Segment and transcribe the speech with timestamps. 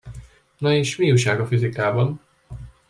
[0.61, 2.21] Na, és mi újság a fizikában?